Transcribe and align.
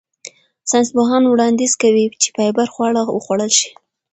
ساینسپوهان 0.69 1.23
وړاندیز 1.27 1.73
کوي 1.81 2.05
چې 2.21 2.27
فایبر 2.35 2.67
خواړه 2.73 3.01
وخوړل 3.15 3.51
شي. 3.59 3.69